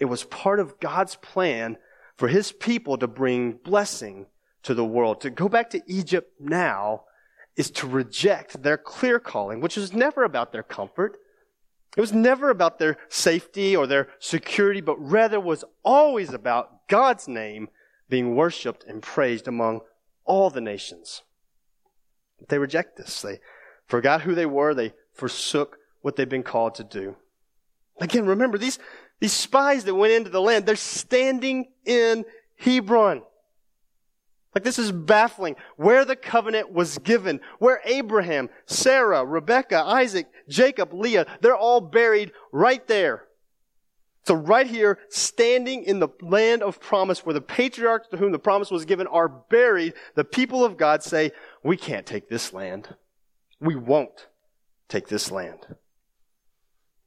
[0.00, 1.76] It was part of God's plan
[2.16, 4.26] for his people to bring blessing
[4.64, 5.20] to the world.
[5.20, 7.04] To go back to Egypt now
[7.54, 11.20] is to reject their clear calling, which was never about their comfort.
[11.96, 17.28] It was never about their safety or their security, but rather was always about God's
[17.28, 17.68] name
[18.08, 19.80] being worshiped and praised among
[20.24, 21.22] all the nations.
[22.48, 23.20] They reject this.
[23.22, 23.40] They
[23.86, 24.74] forgot who they were.
[24.74, 27.16] They forsook what they've been called to do.
[28.00, 28.78] Again, remember, these,
[29.20, 32.24] these spies that went into the land, they're standing in
[32.56, 33.22] Hebron.
[34.54, 35.56] Like this is baffling.
[35.76, 42.32] Where the covenant was given, where Abraham, Sarah, Rebecca, Isaac, Jacob, Leah, they're all buried
[42.52, 43.24] right there.
[44.24, 48.38] So right here, standing in the land of promise where the patriarchs to whom the
[48.38, 51.32] promise was given are buried, the people of God say,
[51.64, 52.94] we can't take this land.
[53.60, 54.28] We won't
[54.88, 55.74] take this land.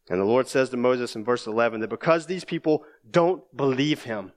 [0.10, 4.04] And the Lord says to Moses in verse 11 that because these people don't believe
[4.04, 4.34] him,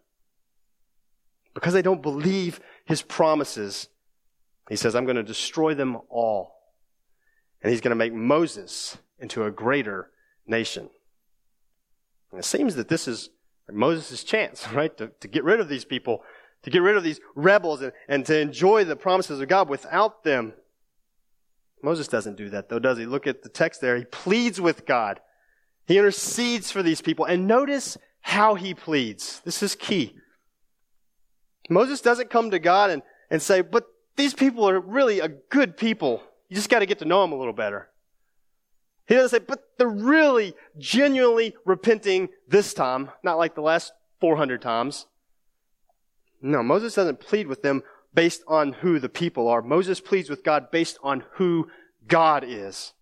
[1.59, 3.89] because they don't believe his promises,
[4.69, 6.55] he says, I'm going to destroy them all.
[7.61, 10.13] And he's going to make Moses into a greater
[10.47, 10.89] nation.
[12.31, 13.31] And it seems that this is
[13.69, 14.97] Moses' chance, right?
[14.99, 16.23] To, to get rid of these people,
[16.63, 20.23] to get rid of these rebels and, and to enjoy the promises of God without
[20.23, 20.53] them.
[21.83, 23.05] Moses doesn't do that though, does he?
[23.05, 23.97] Look at the text there.
[23.97, 25.19] He pleads with God.
[25.89, 27.25] He intercedes for these people.
[27.25, 29.43] And notice how he pleads.
[29.45, 30.15] This is key.
[31.69, 35.77] Moses doesn't come to God and, and say, but these people are really a good
[35.77, 36.23] people.
[36.49, 37.89] You just got to get to know them a little better.
[39.07, 44.61] He doesn't say, but they're really genuinely repenting this time, not like the last 400
[44.61, 45.07] times.
[46.43, 47.83] No, Moses doesn't plead with them
[48.15, 49.63] based on who the people are.
[49.63, 51.69] Moses pleads with God based on who
[52.07, 52.93] God is.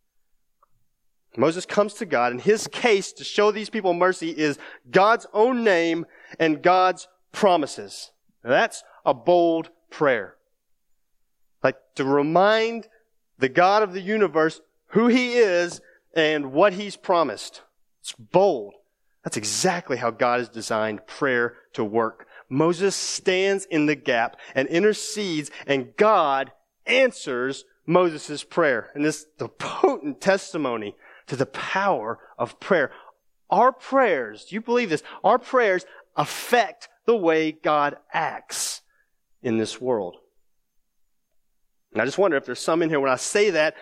[1.36, 4.58] Moses comes to God, and his case to show these people mercy is
[4.90, 6.06] God's own name
[6.38, 8.10] and God's promises.
[8.46, 10.36] Now that's a bold prayer.
[11.64, 12.86] Like to remind
[13.38, 15.80] the God of the universe who he is
[16.14, 17.62] and what he's promised.
[18.00, 18.74] It's bold.
[19.24, 22.28] That's exactly how God has designed prayer to work.
[22.48, 26.52] Moses stands in the gap and intercedes and God
[26.86, 28.92] answers Moses' prayer.
[28.94, 30.94] And this the potent testimony
[31.26, 32.92] to the power of prayer.
[33.50, 35.02] Our prayers, do you believe this?
[35.24, 38.82] Our prayers affect the way God acts
[39.42, 40.16] in this world.
[41.92, 43.76] And I just wonder if there's some in here when I say that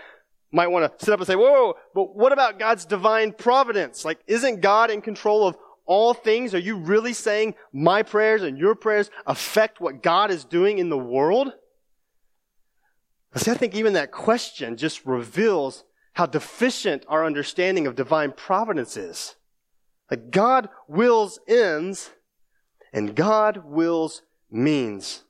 [0.53, 4.05] might want to sit up and say, whoa, but what about God's divine providence?
[4.05, 6.55] Like, isn't God in control of all things?
[6.55, 10.91] Are you really saying my prayers and your prayers affect what God is doing in
[10.91, 11.53] the world?
[13.37, 15.83] See, I think even that question just reveals
[16.13, 19.35] how deficient our understanding of divine providence is.
[20.09, 22.11] Like God wills ends
[22.95, 25.25] and God wills means.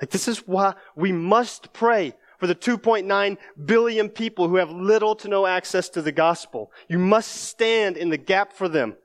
[0.00, 5.14] Like this is why we must pray for the 2.9 billion people who have little
[5.16, 6.72] to no access to the gospel.
[6.88, 8.96] You must stand in the gap for them.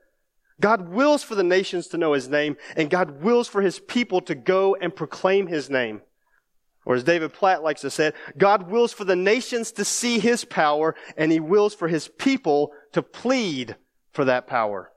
[0.60, 4.20] God wills for the nations to know his name, and God wills for his people
[4.22, 6.02] to go and proclaim his name.
[6.84, 10.44] Or as David Platt likes to say, God wills for the nations to see his
[10.44, 13.76] power, and he wills for his people to plead
[14.12, 14.92] for that power.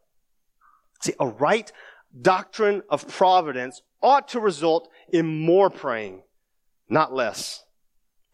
[1.02, 1.72] See, a right
[2.20, 6.22] doctrine of providence ought to result in more praying,
[6.90, 7.64] not less.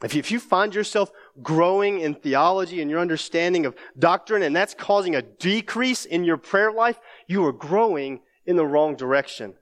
[0.04, 1.12] If you, find yourself
[1.44, 6.38] growing in theology and your understanding of doctrine and that's causing a decrease in your
[6.38, 9.54] prayer life, you are growing in the wrong direction.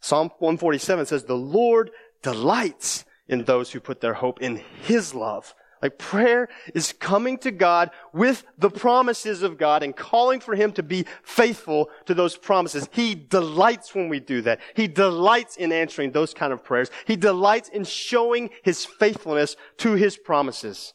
[0.00, 1.90] Psalm 147 says, the Lord
[2.22, 5.54] delights in those who put their hope in His love.
[5.84, 10.72] Like prayer is coming to God with the promises of God and calling for Him
[10.72, 12.88] to be faithful to those promises.
[12.90, 14.60] He delights when we do that.
[14.74, 16.90] He delights in answering those kind of prayers.
[17.06, 20.94] He delights in showing His faithfulness to His promises.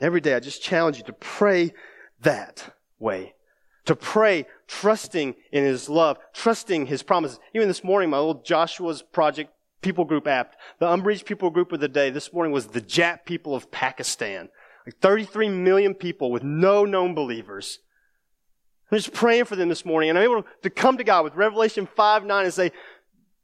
[0.00, 1.74] Every day I just challenge you to pray
[2.22, 3.34] that way.
[3.84, 7.38] To pray trusting in His love, trusting His promises.
[7.54, 10.56] Even this morning, my old Joshua's project people group app.
[10.78, 14.48] The unreached people group of the day this morning was the Jat people of Pakistan.
[14.84, 17.80] Like 33 million people with no known believers.
[18.90, 21.34] I'm just praying for them this morning and I'm able to come to God with
[21.34, 22.70] Revelation 5, 9 and say,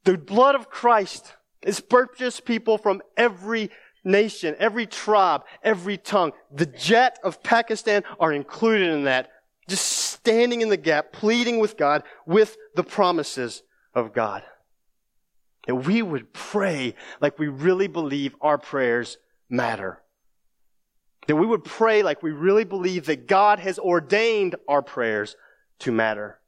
[0.05, 3.71] the blood of Christ has purchased people from every
[4.05, 6.33] nation, every tribe, every tongue.
[6.53, 9.31] The Jat of Pakistan are included in that.
[9.69, 13.63] Just standing in the gap, pleading with God with the promises
[13.95, 14.43] of God.
[15.67, 20.03] That we would pray like we really believe our prayers matter.
[21.29, 25.37] That we would pray like we really believe that God has ordained our prayers
[25.81, 26.41] to matter.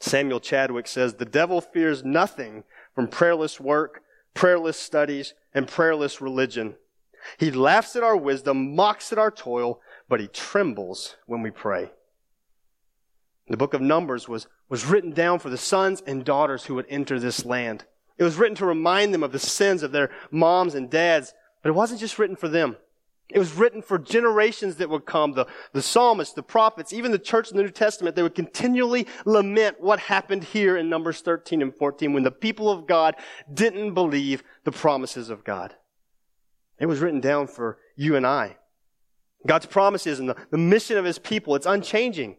[0.00, 2.64] Samuel Chadwick says, the devil fears nothing
[2.94, 4.02] from prayerless work,
[4.34, 6.74] prayerless studies, and prayerless religion.
[7.38, 11.92] He laughs at our wisdom, mocks at our toil, but he trembles when we pray.
[13.48, 16.86] The book of Numbers was, was written down for the sons and daughters who would
[16.88, 17.84] enter this land.
[18.16, 21.68] It was written to remind them of the sins of their moms and dads, but
[21.68, 22.78] it wasn't just written for them.
[23.28, 25.32] It was written for generations that would come.
[25.32, 29.06] The, the psalmists, the prophets, even the church in the New Testament, they would continually
[29.26, 33.14] lament what happened here in Numbers 13 and 14 when the people of God
[33.52, 35.74] didn't believe the promises of God.
[36.78, 38.56] It was written down for you and I.
[39.46, 42.38] God's promises and the, the mission of His people, it's unchanging.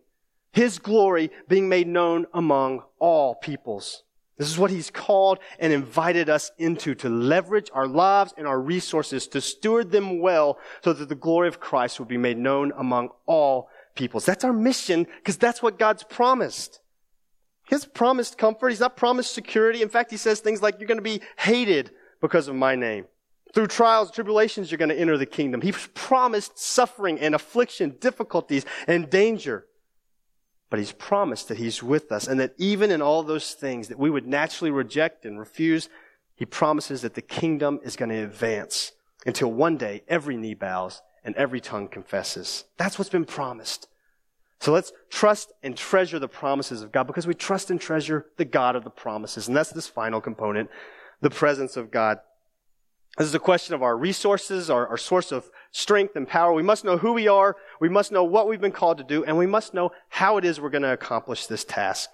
[0.54, 4.04] His glory being made known among all peoples.
[4.38, 8.60] This is what he's called and invited us into to leverage our lives and our
[8.60, 12.72] resources to steward them well so that the glory of Christ will be made known
[12.78, 14.26] among all peoples.
[14.26, 16.82] That's our mission because that's what God's promised.
[17.68, 18.70] He has promised comfort.
[18.70, 19.82] He's not promised security.
[19.82, 21.90] In fact, he says things like, you're going to be hated
[22.22, 23.06] because of my name.
[23.56, 25.62] Through trials, and tribulations, you're going to enter the kingdom.
[25.62, 29.66] He's promised suffering and affliction, difficulties and danger.
[30.74, 34.00] But he's promised that he's with us and that even in all those things that
[34.00, 35.88] we would naturally reject and refuse,
[36.34, 38.92] he promises that the kingdom is going to advance
[39.24, 42.64] until one day every knee bows and every tongue confesses.
[42.78, 43.88] That's what's been promised.
[44.62, 48.46] So let's trust and treasure the promises of God because we trust and treasure the
[48.46, 49.48] God of the promises.
[49.48, 50.72] And that's this final component,
[51.22, 52.18] the presence of God.
[53.18, 56.52] This is a question of our resources, our, our, source of strength and power.
[56.52, 57.56] We must know who we are.
[57.80, 60.46] We must know what we've been called to do, and we must know how it
[60.46, 62.10] is we're going to accomplish this task.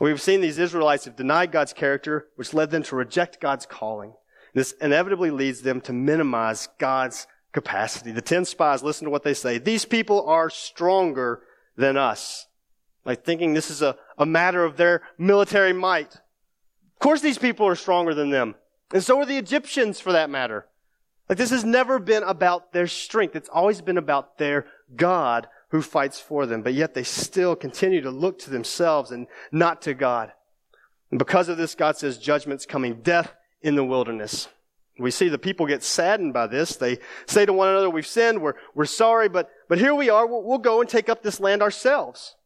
[0.00, 4.12] We've seen these Israelites have denied God's character, which led them to reject God's calling.
[4.52, 8.12] This inevitably leads them to minimize God's capacity.
[8.12, 9.58] The ten spies, listen to what they say.
[9.58, 11.42] These people are stronger
[11.76, 12.46] than us.
[13.04, 16.14] Like thinking this is a, a matter of their military might.
[16.14, 18.54] Of course these people are stronger than them.
[18.94, 20.66] And so are the Egyptians for that matter.
[21.28, 23.34] Like this has never been about their strength.
[23.34, 26.62] It's always been about their God who fights for them.
[26.62, 30.32] But yet they still continue to look to themselves and not to God.
[31.10, 34.46] And because of this, God says judgment's coming, death in the wilderness.
[34.96, 36.76] We see the people get saddened by this.
[36.76, 40.24] They say to one another, we've sinned, we're, we're sorry, but, but here we are,
[40.24, 42.36] we'll, we'll go and take up this land ourselves.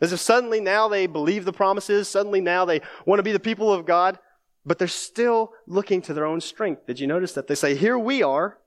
[0.00, 3.40] As if suddenly now they believe the promises, suddenly now they want to be the
[3.40, 4.20] people of God
[4.68, 6.86] but they're still looking to their own strength.
[6.86, 7.46] Did you notice that?
[7.46, 8.58] They say, Here we are.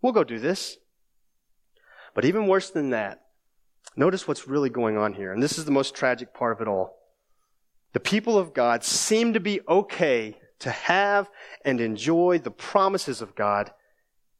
[0.00, 0.78] We'll go do this.
[2.14, 3.22] But even worse than that,
[3.96, 5.32] notice what's really going on here.
[5.32, 6.96] And this is the most tragic part of it all.
[7.92, 11.28] The people of God seem to be okay to have
[11.64, 13.70] and enjoy the promises of God,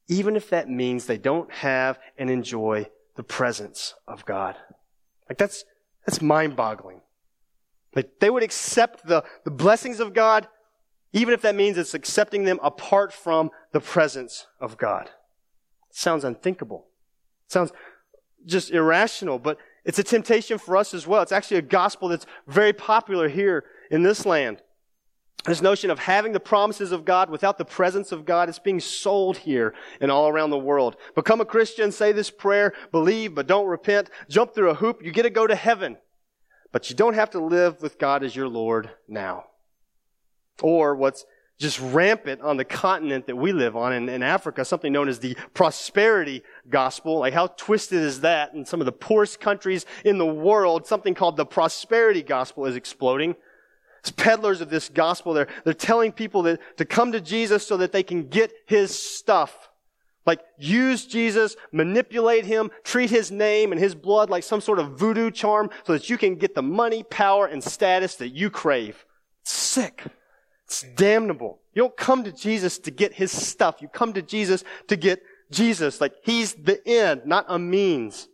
[0.09, 4.57] even if that means they don't have and enjoy the presence of God.
[5.29, 5.65] Like that's,
[6.07, 7.02] that's mind boggling.
[7.95, 10.49] Like they would accept the, the blessings of God,
[11.13, 15.07] even if that means it's accepting them apart from the presence of God.
[15.91, 16.87] It sounds unthinkable.
[17.47, 17.73] It sounds
[18.47, 21.23] just irrational, but it's a temptation for us as well.
[21.23, 24.63] It's actually a gospel that's very popular here in this land.
[25.45, 28.79] This notion of having the promises of God without the presence of God is being
[28.79, 30.97] sold here and all around the world.
[31.17, 35.11] Become a Christian, say this prayer, believe, but don't repent, jump through a hoop, you
[35.11, 35.97] get to go to heaven.
[36.73, 39.45] But you don't have to live with God as your Lord now.
[40.63, 41.27] Or what's
[41.59, 45.21] just rampant on the continent that we live on in, in, Africa, something known as
[45.21, 47.21] the prosperity gospel.
[47.21, 48.53] Like how twisted is that?
[48.55, 52.75] In some of the poorest countries in the world, something called the prosperity gospel is
[52.75, 53.37] exploding.
[54.01, 55.33] It's peddlers of this gospel.
[55.33, 59.01] They're, they're telling people that, to come to Jesus so that they can get his
[59.01, 59.71] stuff.
[60.25, 64.99] Like, use Jesus, manipulate him, treat his name and his blood like some sort of
[64.99, 69.05] voodoo charm so that you can get the money, power, and status that you crave.
[69.41, 70.05] It's sick.
[70.65, 71.61] It's damnable.
[71.75, 73.83] You don't come to Jesus to get his stuff.
[73.83, 76.01] You come to Jesus to get Jesus.
[76.01, 78.29] Like, he's the end, not a means.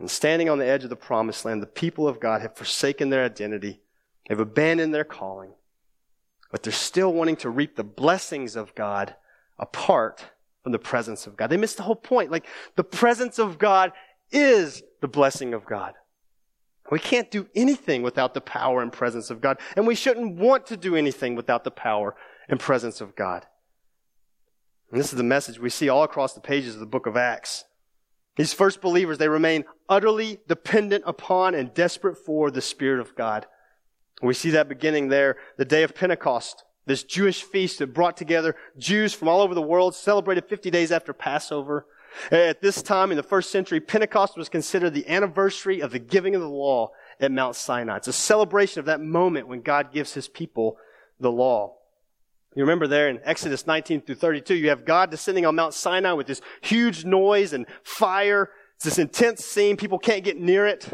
[0.00, 3.10] And standing on the edge of the promised land, the people of God have forsaken
[3.10, 3.80] their identity.
[4.28, 5.52] They've abandoned their calling.
[6.50, 9.14] But they're still wanting to reap the blessings of God
[9.58, 10.31] apart
[10.62, 11.48] from the presence of God.
[11.48, 12.30] They missed the whole point.
[12.30, 12.46] Like,
[12.76, 13.92] the presence of God
[14.30, 15.94] is the blessing of God.
[16.90, 20.66] We can't do anything without the power and presence of God, and we shouldn't want
[20.66, 22.14] to do anything without the power
[22.48, 23.46] and presence of God.
[24.90, 27.16] And this is the message we see all across the pages of the book of
[27.16, 27.64] Acts.
[28.36, 33.46] These first believers, they remain utterly dependent upon and desperate for the Spirit of God.
[34.22, 38.56] We see that beginning there, the day of Pentecost, this Jewish feast that brought together
[38.76, 41.86] Jews from all over the world, celebrated 50 days after Passover.
[42.30, 46.34] At this time in the first century, Pentecost was considered the anniversary of the giving
[46.34, 47.96] of the law at Mount Sinai.
[47.96, 50.76] It's a celebration of that moment when God gives his people
[51.20, 51.76] the law.
[52.54, 56.12] You remember there in Exodus 19 through 32, you have God descending on Mount Sinai
[56.12, 58.50] with this huge noise and fire.
[58.76, 59.76] It's this intense scene.
[59.78, 60.86] People can't get near it.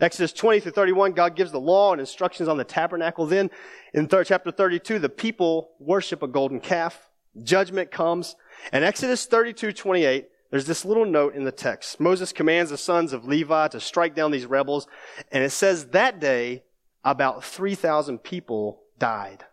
[0.00, 3.26] Exodus 20 through 31, God gives the law and instructions on the tabernacle.
[3.26, 3.50] Then
[3.92, 7.08] in chapter 32, the people worship a golden calf.
[7.42, 8.36] Judgment comes.
[8.72, 12.00] And Exodus 32, 28, there's this little note in the text.
[12.00, 14.86] Moses commands the sons of Levi to strike down these rebels.
[15.30, 16.62] And it says that day,
[17.04, 19.44] about 3,000 people died.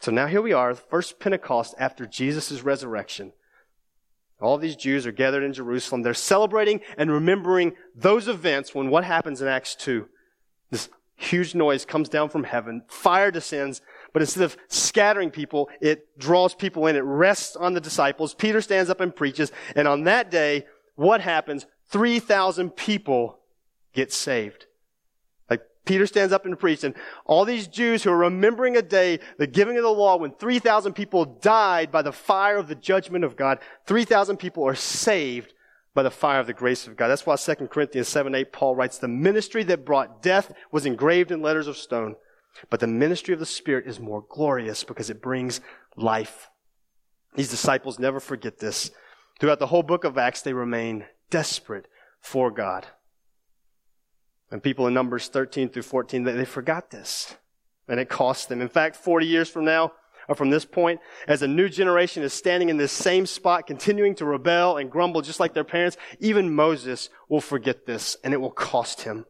[0.00, 3.32] So now here we are, first Pentecost after Jesus' resurrection.
[4.42, 6.02] All these Jews are gathered in Jerusalem.
[6.02, 10.08] They're celebrating and remembering those events when what happens in Acts 2?
[10.70, 13.80] This huge noise comes down from heaven, fire descends,
[14.12, 16.96] but instead of scattering people, it draws people in.
[16.96, 18.34] It rests on the disciples.
[18.34, 20.66] Peter stands up and preaches, and on that day,
[20.96, 21.66] what happens?
[21.90, 23.38] 3,000 people
[23.92, 24.66] get saved.
[25.84, 29.48] Peter stands up and preaches, and all these Jews who are remembering a day, the
[29.48, 33.36] giving of the law, when 3,000 people died by the fire of the judgment of
[33.36, 35.54] God, 3,000 people are saved
[35.94, 37.08] by the fire of the grace of God.
[37.08, 41.32] That's why 2 Corinthians 7 8, Paul writes, The ministry that brought death was engraved
[41.32, 42.14] in letters of stone,
[42.70, 45.60] but the ministry of the Spirit is more glorious because it brings
[45.96, 46.48] life.
[47.34, 48.90] These disciples never forget this.
[49.40, 51.88] Throughout the whole book of Acts, they remain desperate
[52.20, 52.86] for God.
[54.52, 57.36] And people in Numbers 13 through 14, they, they forgot this.
[57.88, 58.60] And it cost them.
[58.60, 59.92] In fact, 40 years from now,
[60.28, 64.14] or from this point, as a new generation is standing in this same spot, continuing
[64.16, 68.40] to rebel and grumble just like their parents, even Moses will forget this, and it
[68.40, 69.26] will cost him.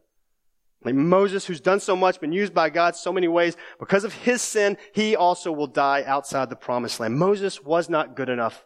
[0.83, 4.13] Like Moses, who's done so much, been used by God so many ways, because of
[4.13, 7.17] his sin, he also will die outside the promised land.
[7.17, 8.65] Moses was not good enough.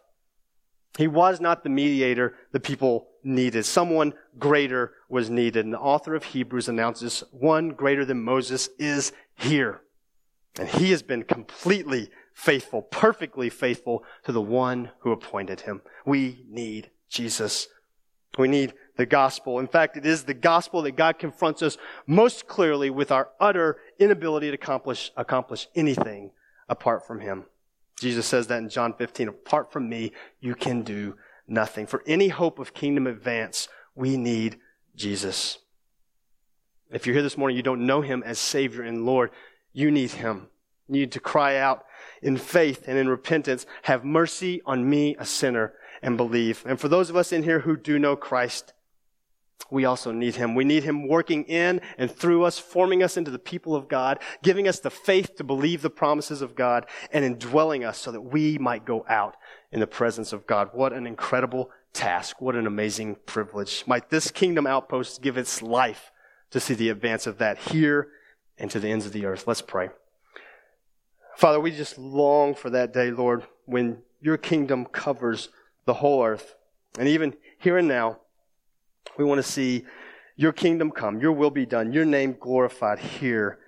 [0.98, 3.64] He was not the mediator the people needed.
[3.64, 5.64] Someone greater was needed.
[5.64, 9.82] And the author of Hebrews announces one greater than Moses is here.
[10.58, 15.82] And he has been completely faithful, perfectly faithful to the one who appointed him.
[16.04, 17.68] We need Jesus.
[18.36, 19.60] We need the gospel.
[19.60, 21.78] In fact, it is the gospel that God confronts us
[22.08, 26.32] most clearly with our utter inability to accomplish, accomplish anything
[26.68, 27.44] apart from him.
[27.98, 31.86] Jesus says that in John 15, apart from me, you can do nothing.
[31.86, 34.58] For any hope of kingdom advance, we need
[34.94, 35.58] Jesus.
[36.90, 39.30] If you're here this morning, you don't know him as Savior and Lord,
[39.72, 40.48] you need him.
[40.88, 41.84] You need to cry out
[42.22, 46.64] in faith and in repentance, have mercy on me, a sinner, and believe.
[46.66, 48.72] And for those of us in here who do know Christ,
[49.70, 50.54] we also need him.
[50.54, 54.18] We need him working in and through us, forming us into the people of God,
[54.42, 58.20] giving us the faith to believe the promises of God, and indwelling us so that
[58.22, 59.36] we might go out
[59.70, 60.70] in the presence of God.
[60.72, 62.40] What an incredible task.
[62.40, 63.84] What an amazing privilege.
[63.86, 66.12] Might this kingdom outpost give its life
[66.50, 68.08] to see the advance of that here
[68.56, 69.46] and to the ends of the earth.
[69.46, 69.90] Let's pray.
[71.36, 75.50] Father, we just long for that day, Lord, when your kingdom covers
[75.84, 76.54] the whole earth.
[76.98, 78.18] And even here and now,
[79.18, 79.84] we want to see
[80.36, 83.58] your kingdom come, your will be done, your name glorified here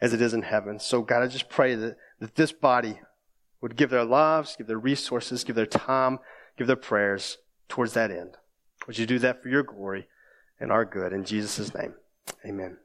[0.00, 0.78] as it is in heaven.
[0.78, 3.00] So, God, I just pray that, that this body
[3.60, 6.18] would give their lives, give their resources, give their time,
[6.56, 7.38] give their prayers
[7.68, 8.36] towards that end.
[8.86, 10.06] Would you do that for your glory
[10.58, 11.12] and our good?
[11.12, 11.94] In Jesus' name,
[12.46, 12.78] amen.